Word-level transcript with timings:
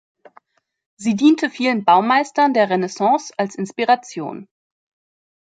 Sie 0.95 1.13
diente 1.13 1.47
vielen 1.51 1.85
Baumeistern 1.85 2.55
der 2.55 2.71
Renaissance 2.71 3.31
als 3.37 3.53
Inspiration. 3.53 4.47